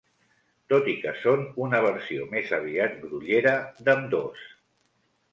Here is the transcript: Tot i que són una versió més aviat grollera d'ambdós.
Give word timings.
Tot 0.71 0.87
i 0.93 0.93
que 1.01 1.11
són 1.25 1.43
una 1.65 1.81
versió 1.85 2.25
més 2.31 2.53
aviat 2.57 2.95
grollera 3.03 3.53
d'ambdós. 3.89 4.41